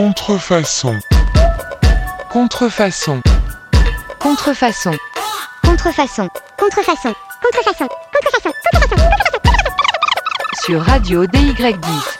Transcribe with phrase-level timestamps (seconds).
[0.00, 0.98] Contrefaçon.
[2.30, 3.20] Contrefaçon.
[4.18, 4.96] Contrefaçon.
[5.62, 6.28] Contrefaçon.
[6.58, 7.14] Contrefaçon.
[7.42, 7.88] Contrefaçon.
[8.10, 8.52] Contrefaçon.
[8.72, 9.10] Contrefaçon.
[10.64, 12.19] Sur Radio DY10.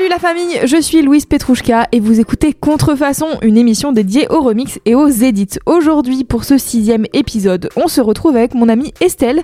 [0.00, 4.40] Salut la famille, je suis Louise Petrouchka et vous écoutez Contrefaçon, une émission dédiée aux
[4.40, 5.58] remix et aux edits.
[5.66, 9.42] Aujourd'hui, pour ce sixième épisode, on se retrouve avec mon amie Estelle,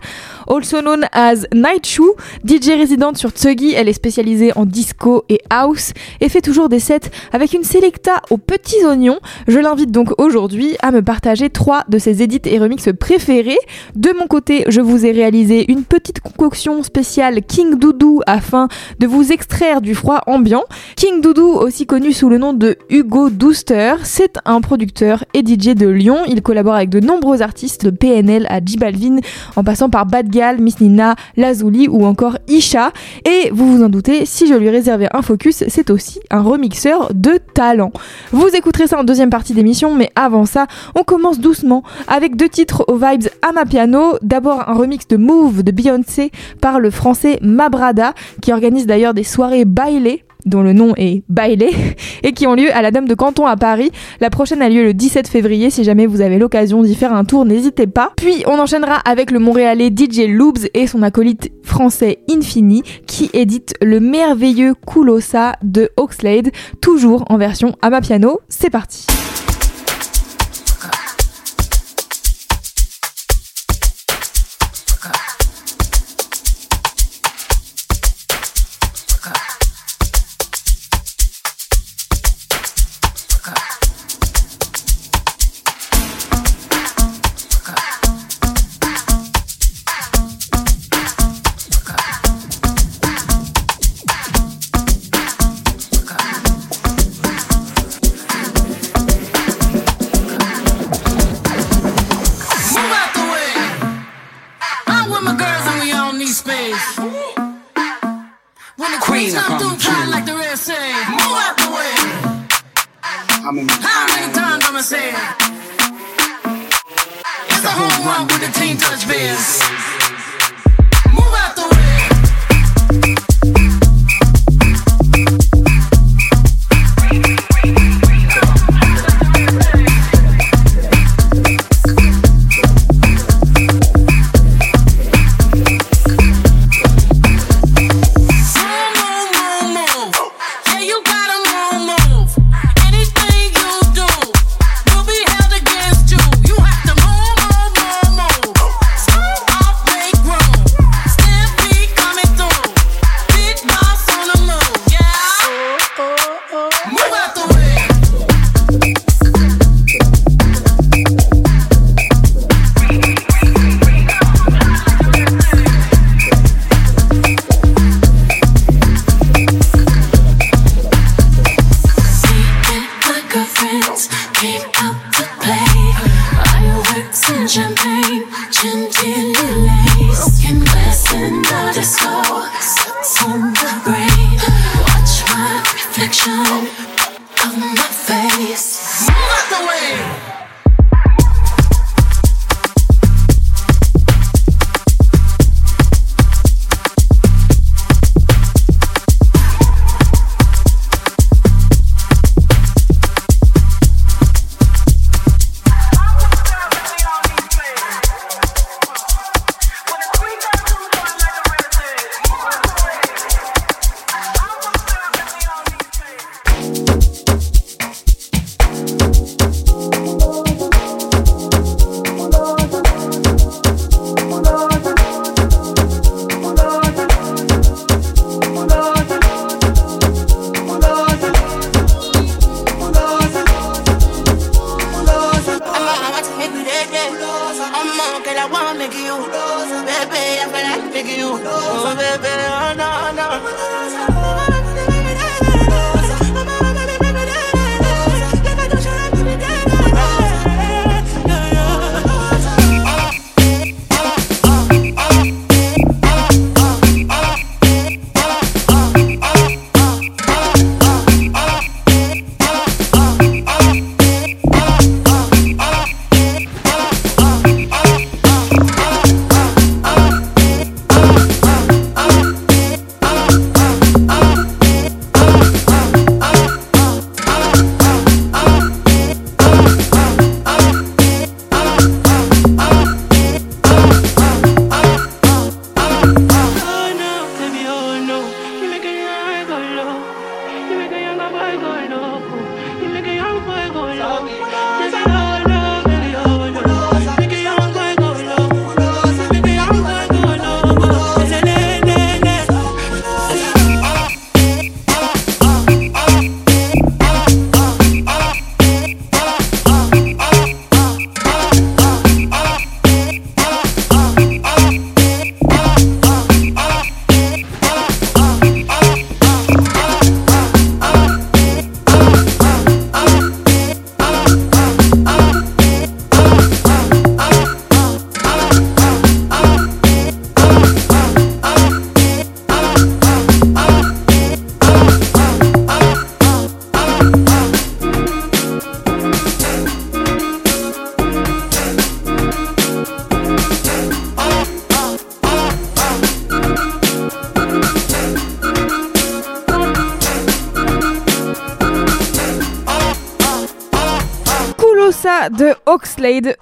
[0.49, 3.75] also known as Night Shoe, DJ résidente sur Tsugi.
[3.75, 8.23] Elle est spécialisée en disco et house et fait toujours des sets avec une selecta
[8.31, 9.19] aux petits oignons.
[9.49, 13.59] Je l'invite donc aujourd'hui à me partager trois de ses edits et remixes préférés.
[13.95, 19.07] De mon côté, je vous ai réalisé une petite concoction spéciale King Doudou afin de
[19.07, 20.46] vous extraire du froid ambiant.
[20.95, 25.75] King Doudou, aussi connu sous le nom de Hugo Douster, c'est un producteur et DJ
[25.75, 26.19] de Lyon.
[26.29, 28.79] Il collabore avec de nombreux artistes de PNL à J
[29.57, 32.93] en passant par Bad Gal, Miss Nina, Lazuli ou encore Isha.
[33.25, 37.13] Et vous vous en doutez, si je lui réservais un focus, c'est aussi un remixeur
[37.13, 37.91] de talent.
[38.31, 42.49] Vous écouterez ça en deuxième partie d'émission, mais avant ça, on commence doucement avec deux
[42.49, 44.17] titres aux vibes à ma piano.
[44.23, 49.25] D'abord un remix de Move de Beyoncé par le français Mabrada, qui organise d'ailleurs des
[49.25, 51.71] soirées bailées dont le nom est Bailey,
[52.23, 53.91] et qui ont lieu à la Dame de Canton à Paris.
[54.21, 55.71] La prochaine a lieu le 17 février.
[55.71, 58.13] Si jamais vous avez l'occasion d'y faire un tour, n'hésitez pas.
[58.17, 63.75] Puis on enchaînera avec le Montréalais DJ Loobs et son acolyte français Infini, qui édite
[63.83, 66.51] le merveilleux Kulosa de Oxlade,
[66.81, 68.41] toujours en version à ma piano.
[68.49, 69.07] C'est parti.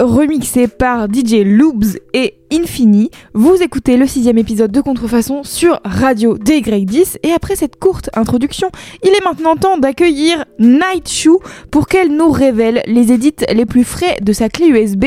[0.00, 3.10] Remixé par DJ Loobs et Infini.
[3.34, 7.18] Vous écoutez le sixième épisode de Contrefaçon sur Radio DY10.
[7.22, 8.68] Et après cette courte introduction,
[9.04, 11.38] il est maintenant temps d'accueillir Night Shoe
[11.70, 15.04] pour qu'elle nous révèle les édits les plus frais de sa clé USB.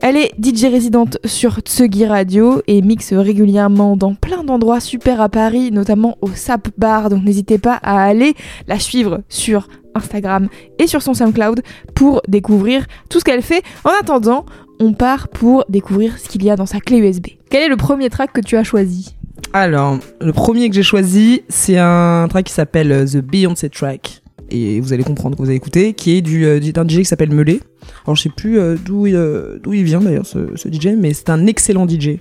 [0.00, 5.28] Elle est DJ résidente sur Tsugi Radio et mixe régulièrement dans plein d'endroits super à
[5.28, 7.10] Paris, notamment au Sap Bar.
[7.10, 8.34] Donc n'hésitez pas à aller
[8.68, 10.48] la suivre sur Instagram
[10.78, 11.62] et sur son SoundCloud
[11.94, 13.62] pour découvrir tout ce qu'elle fait.
[13.84, 14.46] En attendant,
[14.80, 17.28] on part pour découvrir ce qu'il y a dans sa clé USB.
[17.50, 19.14] Quel est le premier track que tu as choisi?
[19.52, 24.22] Alors, le premier que j'ai choisi, c'est un track qui s'appelle euh, The Beyoncé Track.
[24.50, 27.04] Et vous allez comprendre que vous allez écouter, qui est du, euh, d'un DJ qui
[27.04, 27.60] s'appelle Melé.
[28.04, 31.46] Alors, je sais plus euh, d'où il, vient d'ailleurs, ce, ce DJ, mais c'est un
[31.46, 32.18] excellent DJ.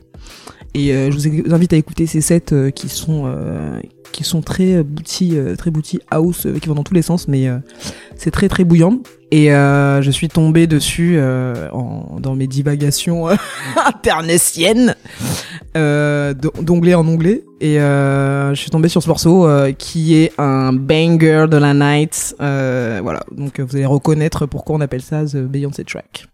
[0.74, 3.30] Et je vous invite à écouter ces sets qui sont
[4.12, 7.28] qui sont très booty, euh, très booty house, euh, qui vont dans tous les sens,
[7.28, 7.58] mais euh,
[8.16, 9.00] c'est très très bouillant.
[9.32, 11.70] Et euh, je suis tombé dessus euh,
[12.20, 13.36] dans mes divagations euh,
[13.86, 14.96] internetiennes,
[15.78, 17.44] euh, d'onglet en onglet.
[17.62, 21.74] Et euh, je suis tombé sur ce morceau euh, qui est un banger de la
[21.74, 22.36] night.
[22.42, 26.28] Euh, voilà, donc euh, vous allez reconnaître pourquoi on appelle ça The Beyoncé Track.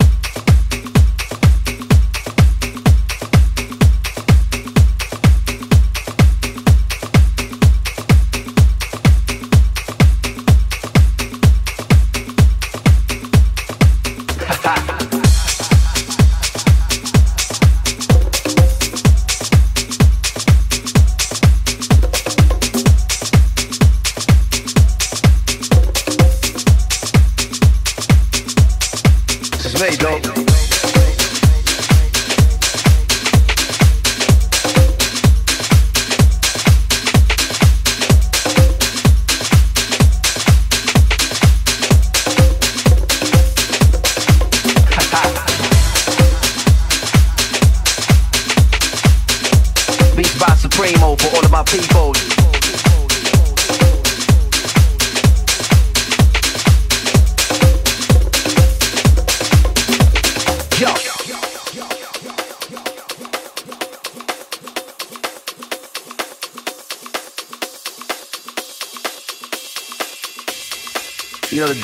[71.68, 71.74] The.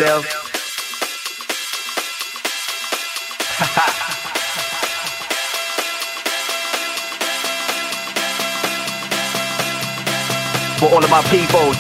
[10.80, 11.74] For all of my people.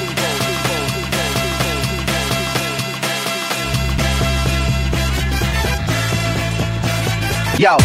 [7.57, 7.77] Yo.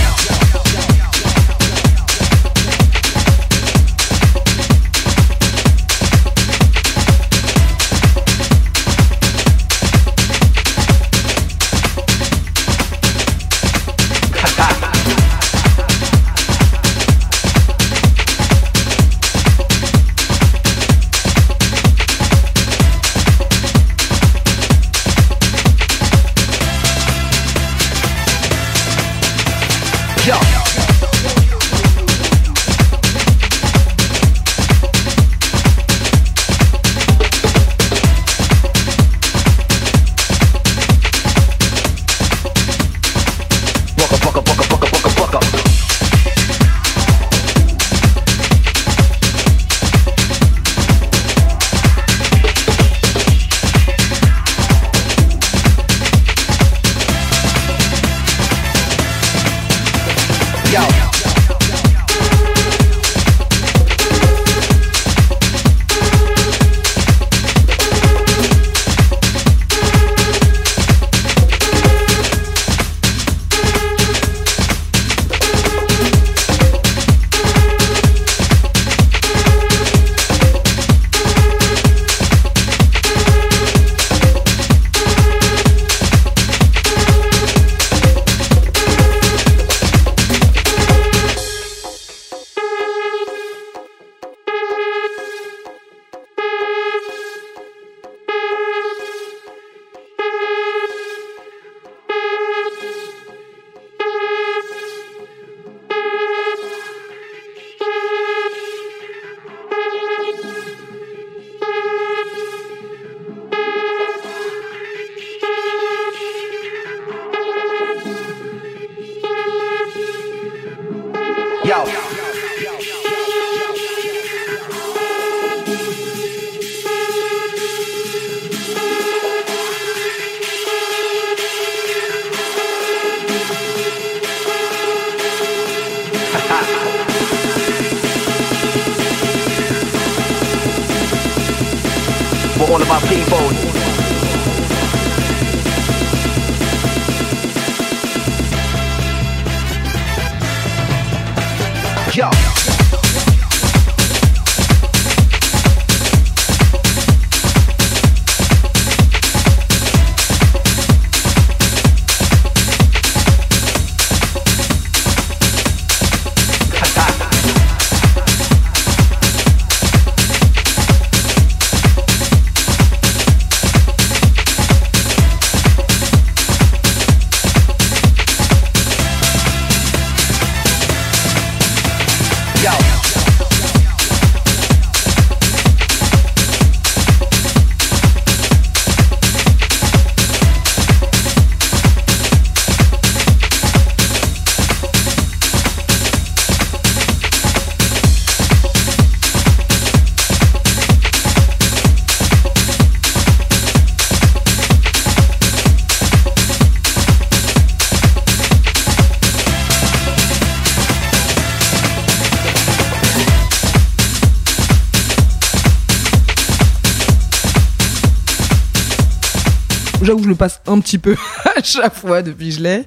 [220.79, 221.15] Un petit peu
[221.57, 222.85] à chaque fois depuis je l'ai.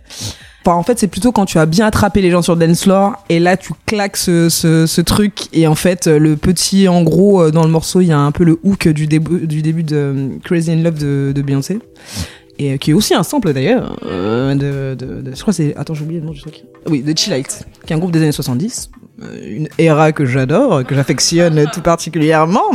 [0.64, 2.88] Enfin, en fait, c'est plutôt quand tu as bien attrapé les gens sur le dance
[3.30, 7.64] et là tu claques ce, truc et en fait le petit, en gros, euh, dans
[7.64, 10.30] le morceau, il y a un peu le hook du début du début de euh,
[10.44, 11.80] Crazy in Love de, Beyoncé.
[12.60, 15.76] Et euh, qui est aussi un sample d'ailleurs euh, de, de, de- je crois c'est
[15.78, 16.64] attends j'ai oublié le nom du truc.
[16.88, 19.01] Oui de Chillite qui est un groupe des années 70 euh,
[19.44, 22.72] une era que j'adore que j'affectionne tout particulièrement.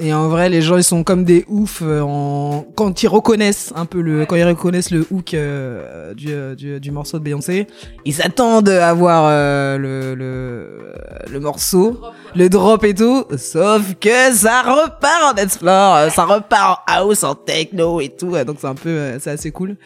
[0.00, 2.64] Et en vrai les gens ils sont comme des oufs euh, en...
[2.74, 6.80] quand ils reconnaissent un peu le quand ils reconnaissent le hook euh, du, euh, du,
[6.80, 7.66] du morceau de Beyoncé
[8.04, 10.92] ils s'attendent à voir euh, le, le
[11.30, 12.00] le morceau
[12.34, 13.24] le drop et tout.
[13.36, 18.08] Sauf que ça repart en dance floor euh, ça repart en house en techno et
[18.10, 18.34] tout.
[18.34, 19.76] Euh, donc c'est un peu euh, c'est assez cool.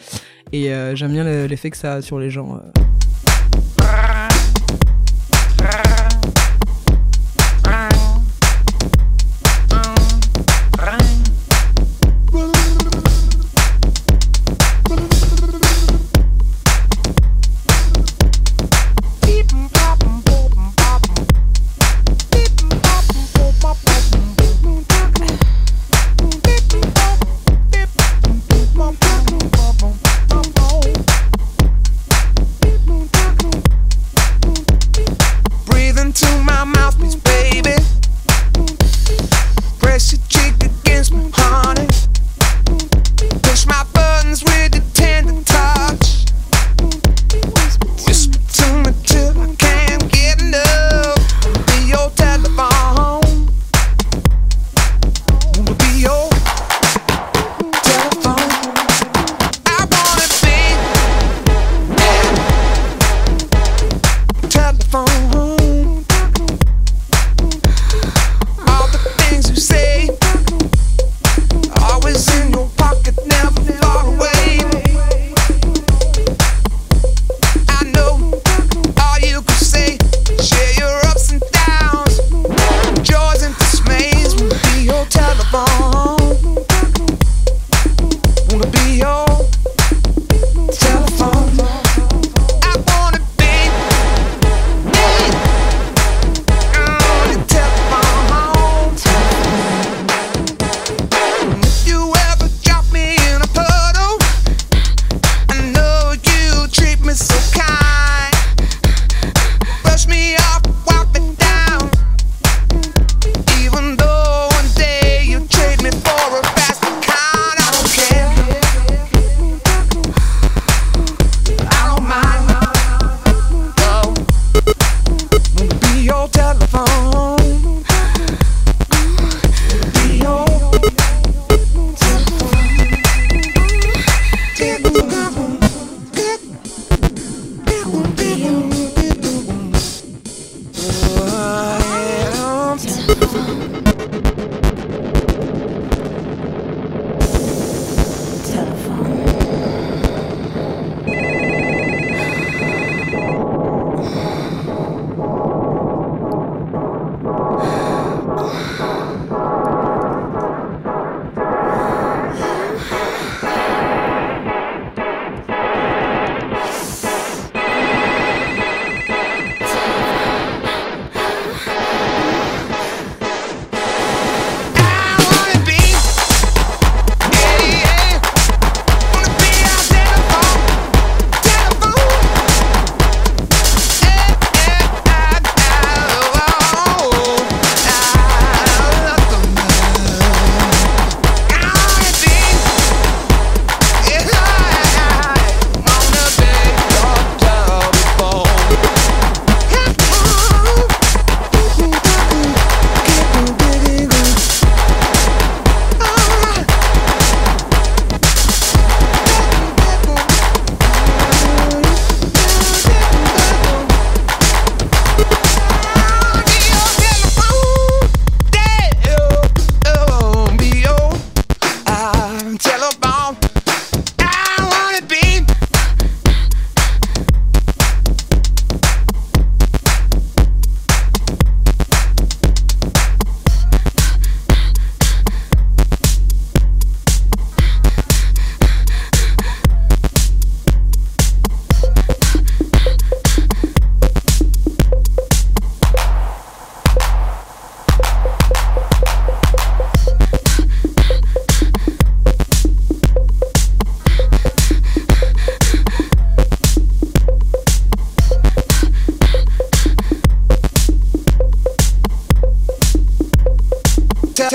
[0.52, 2.60] Et euh, j'aime bien le- l'effet que ça a sur les gens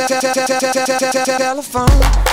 [0.08, 2.25] telephone.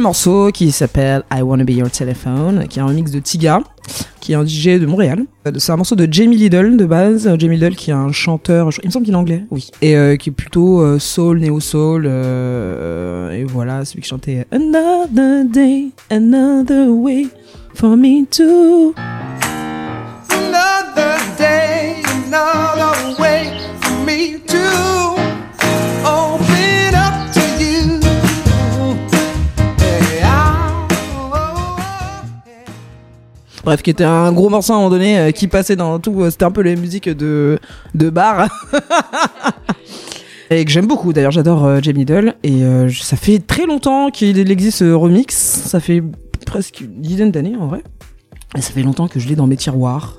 [0.00, 3.60] Morceau qui s'appelle I Wanna Be Your Telephone, qui est un remix de Tiga,
[4.20, 5.24] qui est un DJ de Montréal.
[5.58, 7.26] C'est un morceau de Jamie Liddle de base.
[7.26, 9.70] Euh, Jamie Liddle qui est un chanteur, il me semble qu'il est anglais, oui.
[9.80, 12.04] Et euh, qui est plutôt euh, soul, néo-soul.
[12.06, 17.28] euh, et voilà, celui qui chantait Another Day, Another Way
[17.74, 18.94] for Me to.
[33.64, 36.20] Bref, qui était un gros morceau à un moment donné, euh, qui passait dans tout.
[36.22, 37.58] euh, C'était un peu les musiques de,
[37.94, 38.48] de bar.
[40.50, 41.12] Et que j'aime beaucoup.
[41.12, 42.04] D'ailleurs, j'adore euh, Jamie.
[42.42, 45.34] Et euh, ça fait très longtemps qu'il existe ce remix.
[45.34, 46.02] Ça fait
[46.44, 47.82] presque une dizaine d'années en vrai.
[48.56, 50.18] Et ça fait longtemps que je l'ai dans mes tiroirs.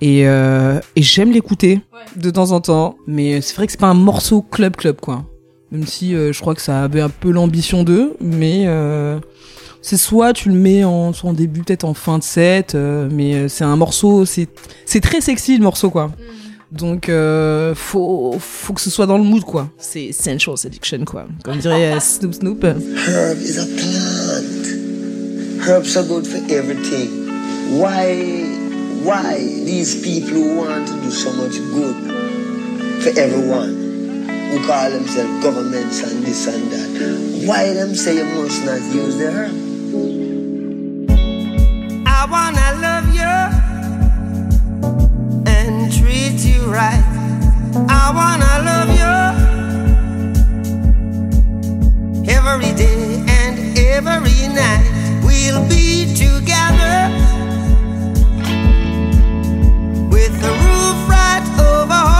[0.00, 1.80] Et, euh, et j'aime l'écouter
[2.16, 2.96] de temps en temps.
[3.08, 5.24] Mais c'est vrai que c'est pas un morceau club club quoi.
[5.72, 8.14] Même si je crois que ça avait un peu l'ambition d'eux.
[8.20, 9.18] Mais euh,
[9.82, 12.74] c'est soit tu le mets en, soit en début, peut-être en fin de set.
[12.74, 14.48] euh, mais euh, c'est un morceau, c'est
[14.84, 16.10] c'est très sexy le morceau quoi.
[16.70, 19.70] Donc euh, faut faut que ce soit dans le mood quoi.
[19.78, 21.26] C'est sensual seduction quoi.
[21.42, 22.64] Comme dirait euh, Snoop Snoop.
[22.64, 24.68] Herb is a plant.
[25.66, 27.26] Herbs are good for everything.
[27.78, 28.44] Why,
[29.02, 31.96] why these people who want to do so much good
[33.02, 33.74] for everyone,
[34.50, 39.18] who call themselves governments and this and that, why them say you must not use
[39.18, 39.67] the herb?
[42.20, 43.34] I wanna love you
[45.46, 47.04] and treat you right.
[47.88, 49.14] I wanna love you
[52.28, 54.84] every day and every night.
[55.24, 57.08] We'll be together
[60.10, 62.17] with the roof right over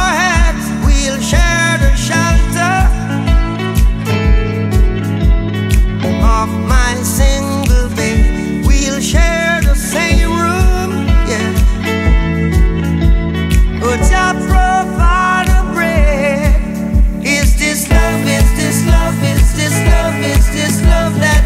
[20.69, 21.38] this love that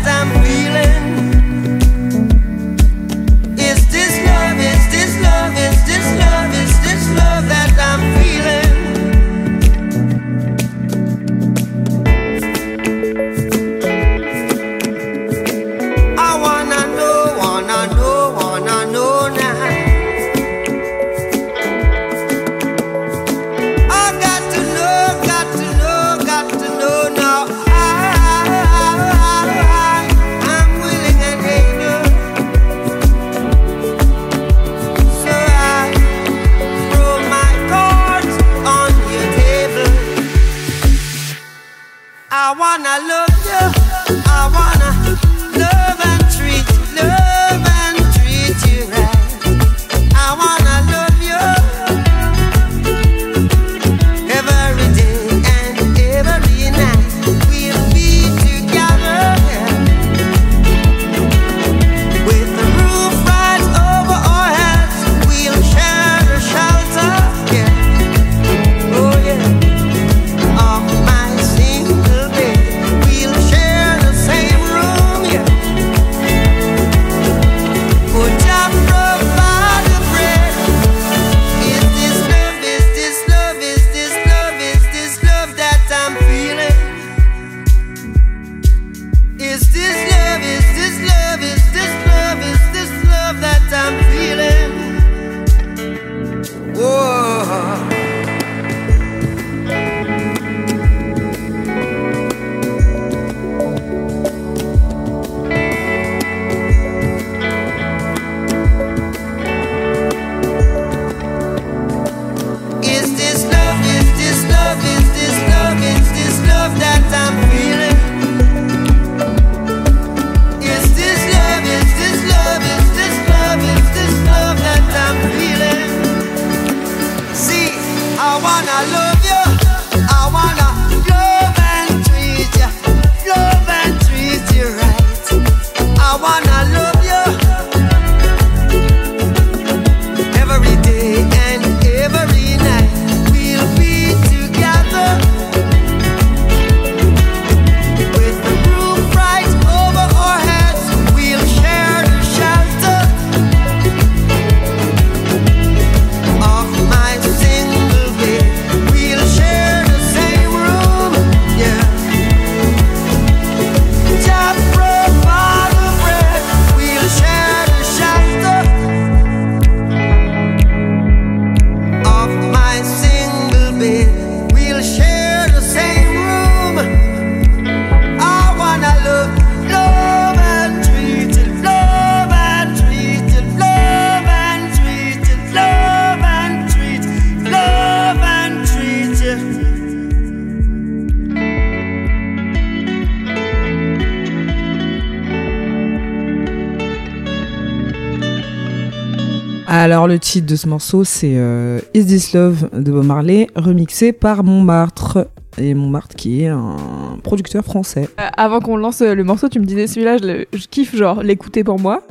[200.12, 204.44] le titre de ce morceau c'est euh, Is This Love de Bob Marley remixé par
[204.44, 206.77] Montmartre et Montmartre qui est un
[207.22, 208.11] producteur français.
[208.20, 211.64] Euh, avant qu'on lance euh, le morceau, tu me disais celui-là, je, kiffe genre l'écouter
[211.64, 212.03] pour moi.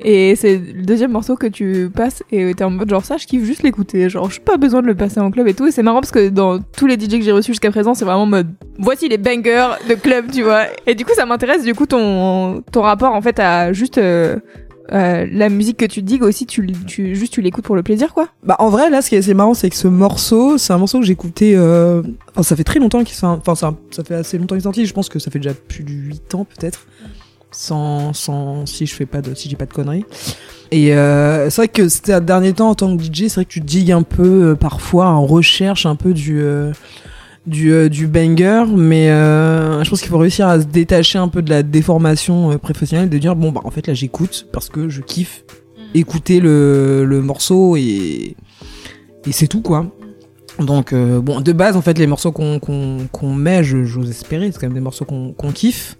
[0.00, 3.26] Et c'est le deuxième morceau que tu passes et t'es en mode genre ça, je
[3.26, 4.08] kiffe juste l'écouter.
[4.08, 5.66] Genre, j'ai pas besoin de le passer en club et tout.
[5.66, 8.04] Et c'est marrant parce que dans tous les DJ que j'ai reçus jusqu'à présent, c'est
[8.04, 8.46] vraiment en mode
[8.78, 10.66] voici les bangers de club, tu vois.
[10.86, 14.00] Et du coup, ça m'intéresse du coup ton, ton rapport en fait à juste
[14.92, 16.66] euh, la musique que tu digues aussi, tu,
[17.14, 18.28] juste tu l'écoutes pour le plaisir quoi.
[18.42, 20.78] Bah en vrai là ce qui est assez marrant c'est que ce morceau c'est un
[20.78, 22.02] morceau que écouté euh...
[22.30, 23.74] enfin ça fait très longtemps qu'il enfin ça,
[24.04, 24.86] fait assez longtemps qu'il est sorti.
[24.86, 26.86] Je pense que ça fait déjà plus de 8 ans peut-être.
[27.50, 28.12] Sans
[28.66, 30.04] si je fais pas de si j'ai pas de conneries.
[30.70, 33.44] Et euh, c'est vrai que c'était un dernier temps en tant que DJ c'est vrai
[33.46, 36.42] que tu digues un peu euh, parfois en recherche un peu du
[37.48, 41.28] du, euh, du banger mais euh, je pense qu'il faut réussir à se détacher un
[41.28, 44.68] peu de la déformation euh, professionnelle de dire bon bah en fait là j'écoute parce
[44.68, 45.44] que je kiffe
[45.94, 48.36] écouter le, le morceau et,
[49.26, 49.86] et c'est tout quoi.
[50.58, 54.58] Donc euh, bon de base en fait les morceaux qu'on met je- j'ose espérer c'est
[54.60, 55.96] quand même des morceaux qu'on kiffe.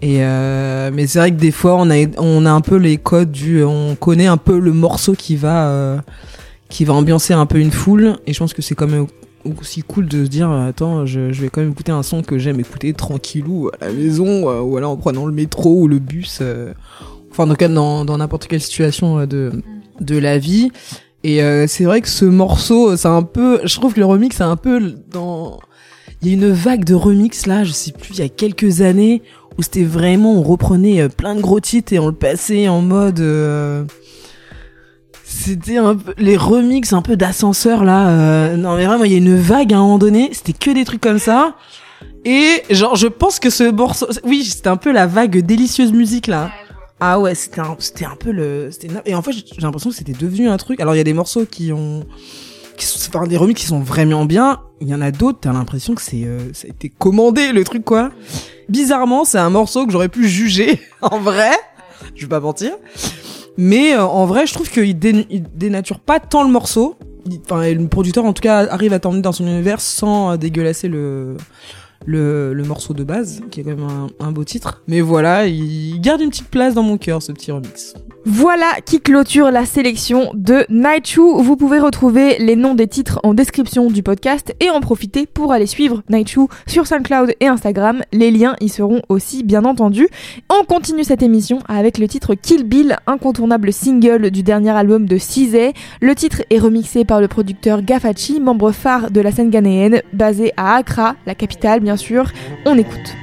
[0.00, 2.96] Et euh, mais c'est vrai que des fois on a on a un peu les
[2.98, 5.98] codes du on connaît un peu le morceau qui va euh,
[6.68, 8.16] qui va ambiancer un peu une foule.
[8.26, 9.06] Et je pense que c'est quand même
[9.44, 12.38] aussi cool de se dire attends je, je vais quand même écouter un son que
[12.38, 15.98] j'aime écouter tranquillou à la maison euh, ou alors en prenant le métro ou le
[15.98, 16.72] bus euh,
[17.30, 19.52] enfin dans n'importe quelle situation euh, de
[20.00, 20.70] de la vie.
[21.24, 24.36] Et euh, c'est vrai que ce morceau c'est un peu je trouve que le remix
[24.36, 25.58] c'est un peu dans
[26.22, 28.82] il y a une vague de remix là je sais plus il y a quelques
[28.82, 29.22] années
[29.58, 32.80] où c'était vraiment on reprenait euh, plein de gros titres et on le passait en
[32.80, 33.84] mode euh,
[35.30, 39.14] c'était un peu les remix un peu d'ascenseur là euh, non mais vraiment il y
[39.14, 41.54] a une vague à un moment donné c'était que des trucs comme ça.
[42.24, 46.28] Et genre je pense que ce morceau oui c'était un peu la vague délicieuse musique
[46.28, 46.50] là.
[46.98, 48.70] Ah ouais c'était un, c'était un peu le
[49.04, 50.80] et en fait j'ai l'impression que c'était devenu un truc.
[50.80, 52.06] Alors il y a des morceaux qui ont
[52.78, 54.60] sont enfin, des remix qui sont vraiment bien.
[54.80, 57.64] Il y en a d'autres t'as l'impression que c'est euh, ça a été commandé le
[57.64, 58.12] truc quoi.
[58.70, 61.50] Bizarrement c'est un morceau que j'aurais pu juger en vrai.
[62.14, 62.72] Je vais pas mentir
[63.58, 66.96] mais euh, en vrai je trouve qu'il dé- il dénature pas tant le morceau.
[67.44, 70.88] Enfin le producteur en tout cas arrive à t'emmener dans son univers sans euh, dégueulasser
[70.88, 71.36] le
[72.06, 74.82] le, morceau de base, qui est quand même un, beau titre.
[74.88, 77.94] Mais voilà, il garde une petite place dans mon cœur, ce petit remix.
[78.30, 81.40] Voilà qui clôture la sélection de Nightshoe.
[81.40, 85.52] Vous pouvez retrouver les noms des titres en description du podcast et en profiter pour
[85.52, 88.02] aller suivre Nightshoe sur SoundCloud et Instagram.
[88.12, 90.08] Les liens y seront aussi bien entendu.
[90.50, 95.16] On continue cette émission avec le titre Kill Bill, incontournable single du dernier album de
[95.16, 95.72] Cizé.
[96.02, 100.52] Le titre est remixé par le producteur Gafachi, membre phare de la scène ghanéenne, basé
[100.58, 102.30] à Accra, la capitale bien sûr.
[102.66, 103.16] On écoute.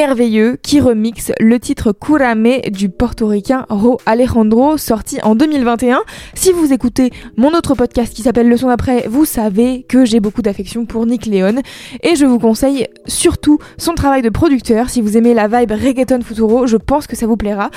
[0.00, 6.00] Merveilleux, qui remixe le titre Kurame du portoricain Ro Alejandro, sorti en 2021.
[6.32, 10.18] Si vous écoutez mon autre podcast qui s'appelle Le son d'après, vous savez que j'ai
[10.20, 11.56] beaucoup d'affection pour Nick Leon
[12.02, 14.88] et je vous conseille surtout son travail de producteur.
[14.88, 17.68] Si vous aimez la vibe reggaeton futuro, je pense que ça vous plaira.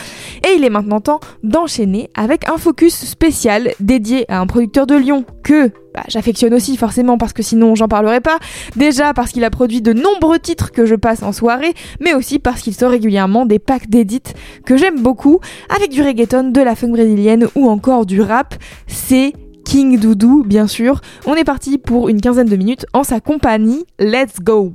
[0.48, 4.96] Et il est maintenant temps d'enchaîner avec un focus spécial dédié à un producteur de
[4.96, 8.40] Lyon que bah, j'affectionne aussi forcément parce que sinon j'en parlerai pas.
[8.76, 12.40] Déjà parce qu'il a produit de nombreux titres que je passe en soirée, mais aussi
[12.40, 14.34] parce qu'il sort régulièrement des packs d'édits
[14.66, 15.40] que j'aime beaucoup,
[15.76, 18.56] avec du reggaeton, de la funk brésilienne ou encore du rap.
[18.88, 19.34] C'est
[19.66, 21.02] King Doudou, bien sûr.
[21.26, 23.86] On est parti pour une quinzaine de minutes en sa compagnie.
[24.00, 24.74] Let's go!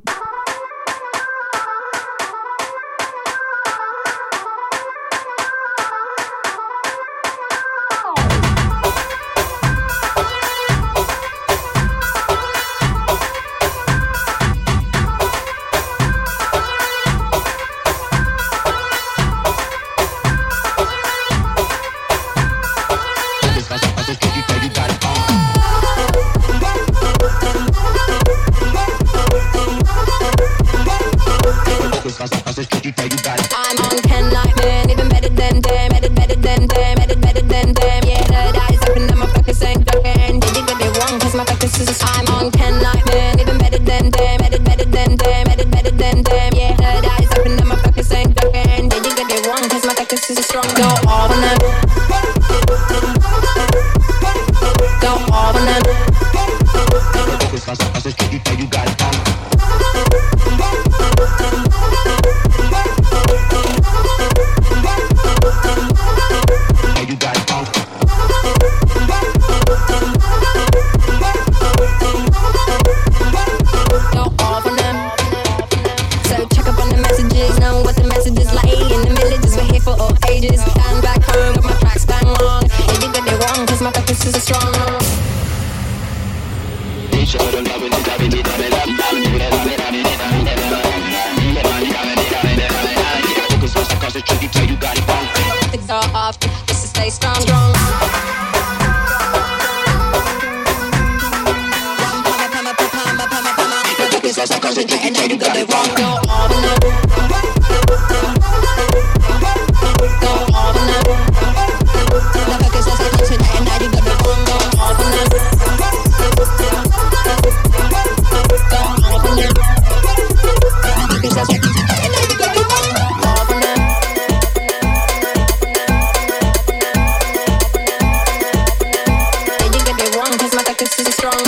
[131.21, 131.48] Strong.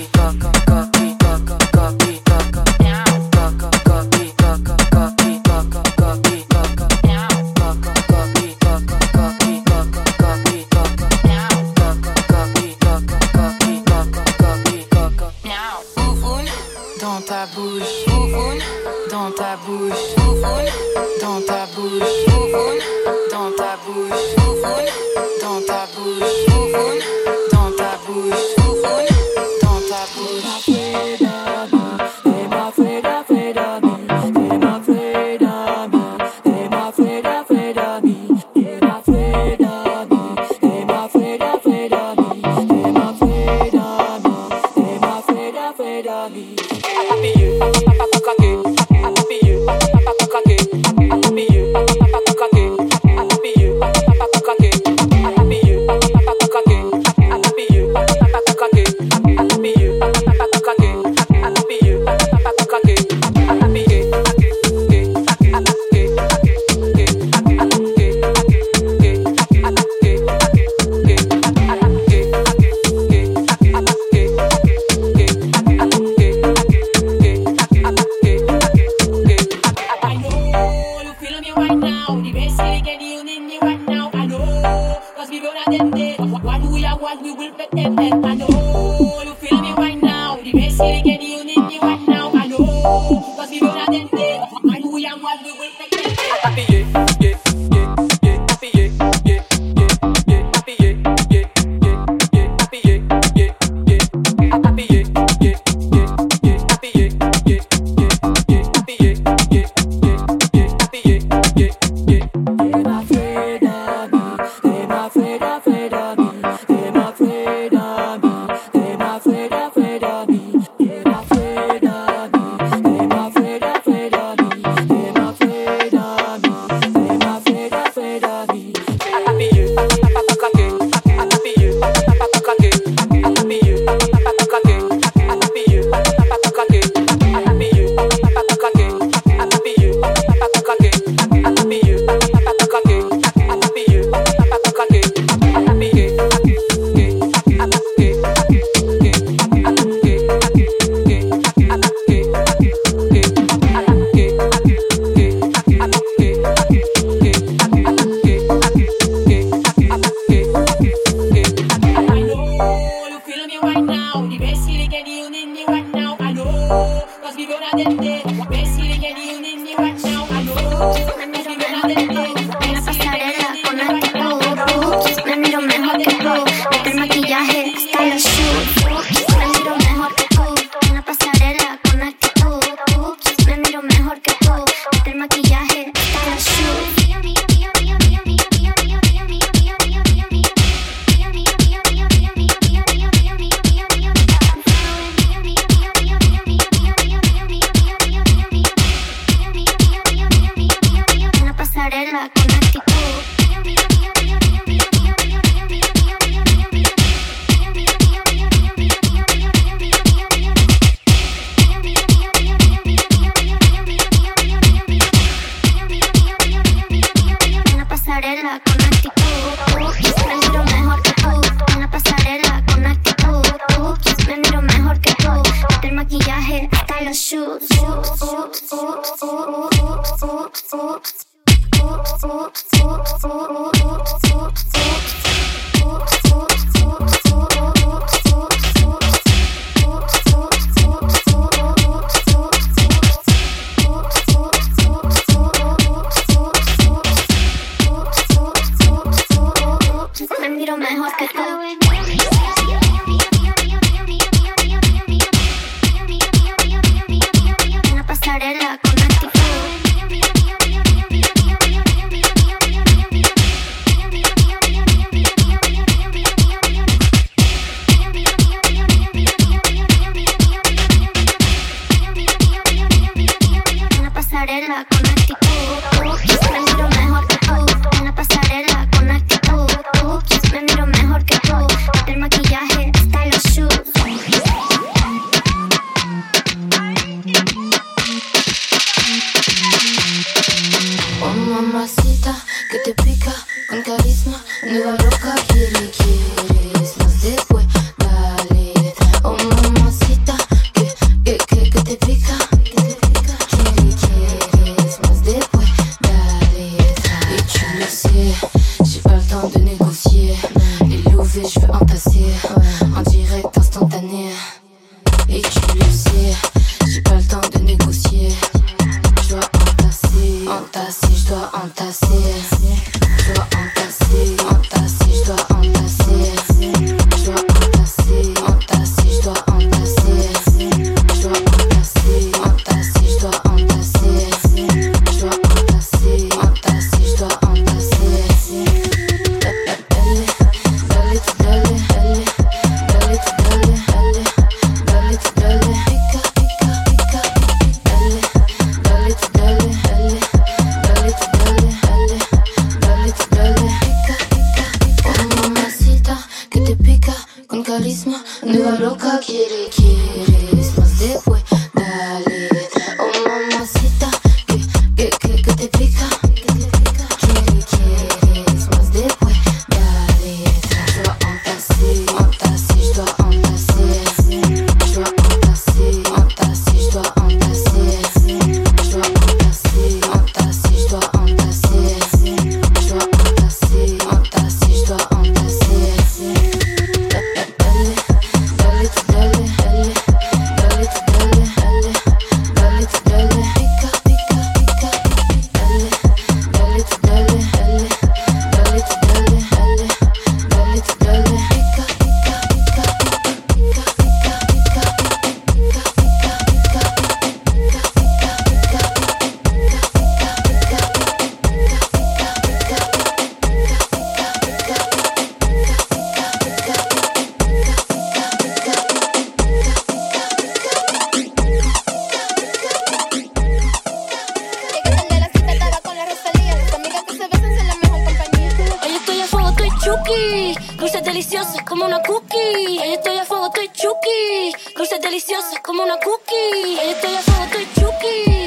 [431.21, 432.79] deliciosa como una cookie.
[432.83, 434.73] Estoy a fuego, estoy chuki.
[434.75, 436.79] Dulce deliciosa como una cookie.
[436.81, 438.40] Estoy a fuego, estoy chuki.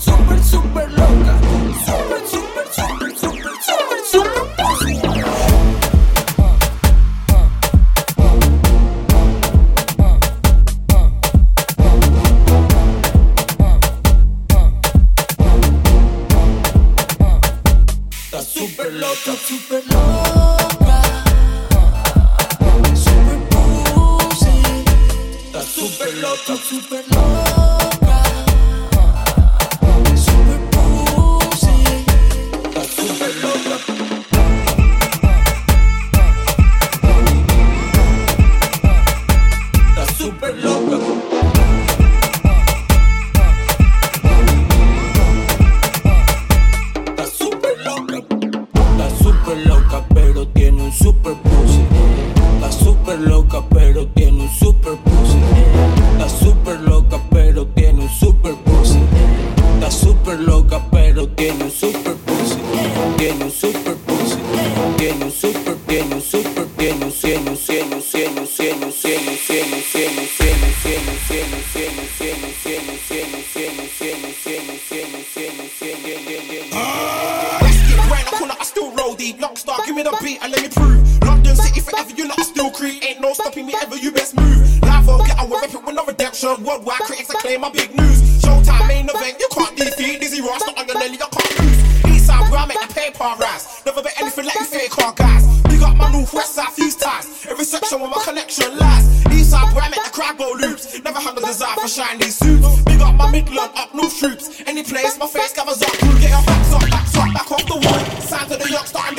[0.00, 1.03] super, super low.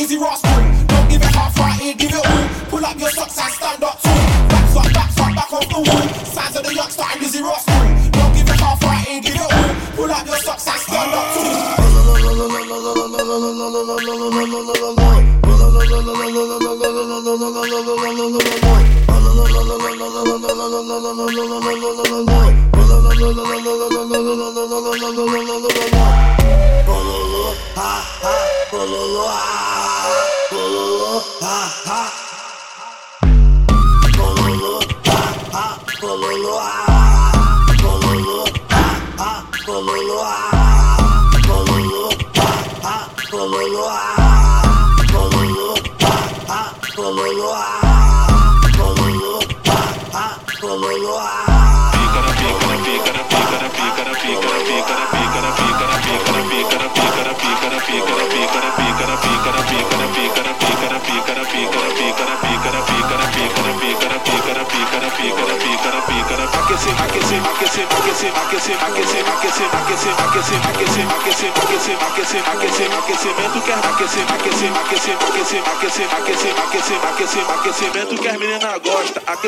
[0.06, 0.55] Easy Ross.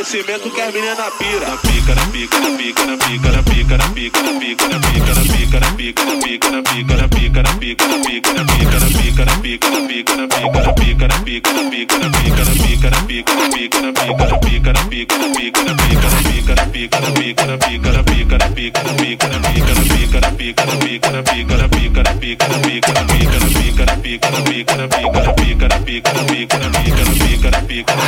[0.07, 1.66] cimento que as meninas pira.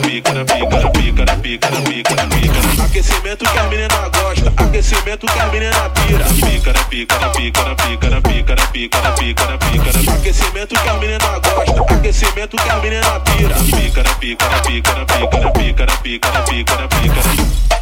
[0.09, 2.83] Pica, na pica, na pica, na pica, na pica, na pica.
[2.83, 6.25] Aquecimento que as menina gosta, aquecimento que as menina pira.
[6.25, 10.13] Pica, na pica, na pica, na pica, na pica, na pica, na pica, na pica,
[10.13, 13.55] aquecimento que as menina gosta, aquecimento que as menina pira.
[13.55, 17.78] Pica, na pica, na pica, na pica, na pica, na pica, na pica, na pica.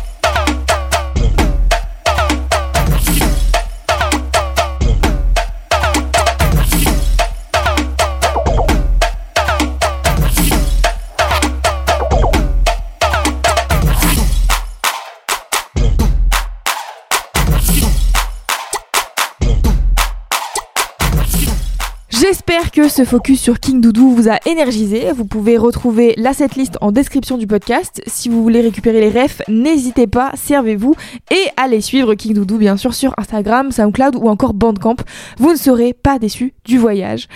[22.77, 25.11] Que ce focus sur King Doudou vous a énergisé.
[25.11, 28.03] Vous pouvez retrouver la setlist en description du podcast.
[28.05, 30.93] Si vous voulez récupérer les refs, n'hésitez pas, servez-vous
[31.31, 34.97] et allez suivre King Doudou bien sûr sur Instagram, SoundCloud ou encore Bandcamp.
[35.39, 37.27] Vous ne serez pas déçus du voyage.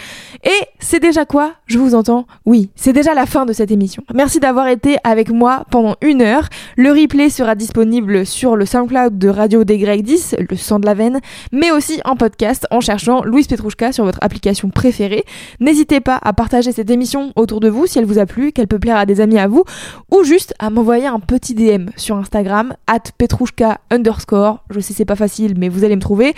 [0.44, 1.54] Et c'est déjà quoi?
[1.66, 4.04] Je vous entends Oui, c'est déjà la fin de cette émission.
[4.14, 6.50] Merci d'avoir été avec moi pendant une heure.
[6.78, 11.20] Le replay sera disponible sur le SoundCloud de Radio DY10, le sang de la veine,
[11.52, 15.26] mais aussi en podcast en cherchant Louise Petrouchka sur votre application préférée.
[15.60, 18.68] N'hésitez pas à partager cette émission autour de vous si elle vous a plu, qu'elle
[18.68, 19.64] peut plaire à des amis à vous,
[20.12, 24.64] ou juste à m'envoyer un petit DM sur Instagram, at petrouchka underscore.
[24.70, 26.34] Je sais c'est pas facile, mais vous allez me trouver.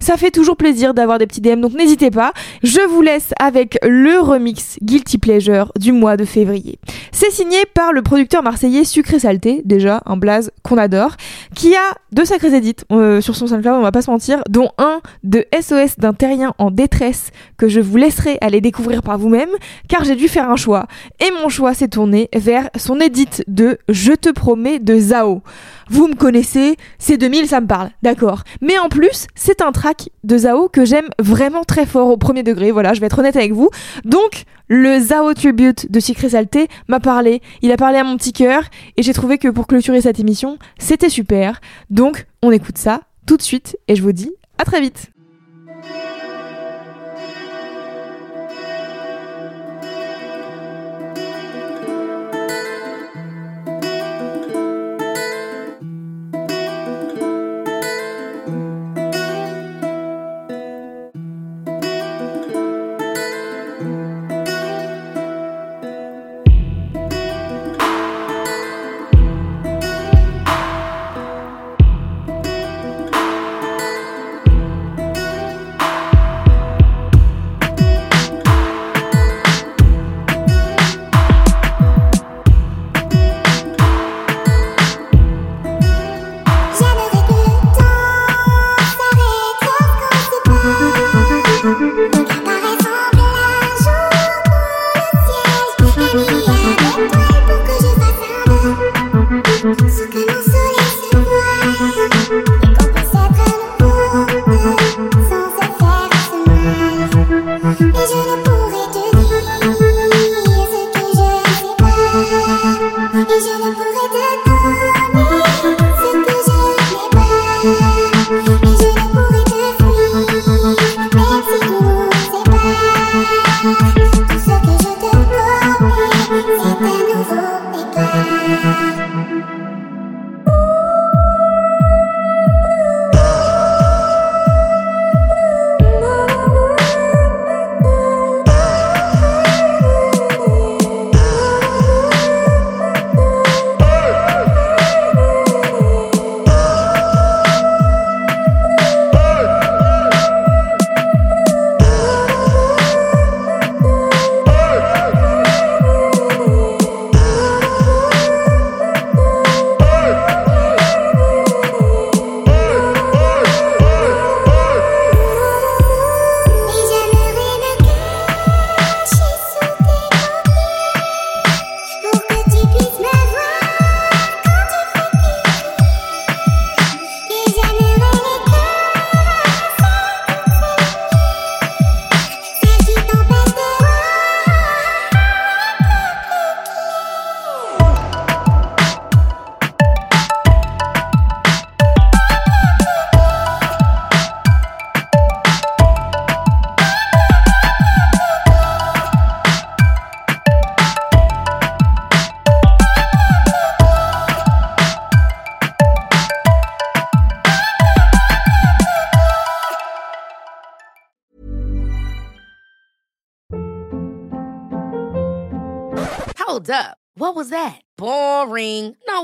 [0.00, 2.32] Ça fait toujours plaisir d'avoir des petits DM, donc n'hésitez pas.
[2.62, 6.78] Je vous laisse avec le remix Guilty Pleasure du mois de février.
[7.12, 11.16] C'est signé par le producteur marseillais Sucré Salté, déjà un blaze qu'on adore,
[11.54, 14.70] qui a deux sacrés édits euh, sur son SoundCloud, on va pas se mentir, dont
[14.78, 19.50] un de SOS d'un terrien en détresse que je vous laisserai aller découvrir par vous-même,
[19.88, 20.86] car j'ai dû faire un choix.
[21.20, 25.42] Et mon choix s'est tourné vers son édit de Je te promets de Zao.
[25.90, 28.42] Vous me connaissez, c'est 2000, ça me parle, d'accord.
[28.60, 32.42] Mais en plus, c'est un track de Zao que j'aime vraiment très fort au premier
[32.42, 33.68] degré, voilà, je vais être honnête avec vous.
[34.04, 38.32] Donc, le Zao Tribute de Secret Salté m'a parlé, il a parlé à mon petit
[38.32, 38.64] cœur,
[38.96, 41.60] et j'ai trouvé que pour clôturer cette émission, c'était super.
[41.90, 45.13] Donc, on écoute ça tout de suite, et je vous dis à très vite.